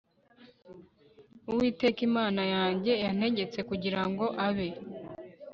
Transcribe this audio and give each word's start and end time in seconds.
Uwiteka 1.49 1.99
Imana 2.09 2.41
yanjye 2.53 2.91
yantegetse 3.03 3.59
kugira 3.69 4.01
ngo 4.09 4.25
abe 4.47 4.67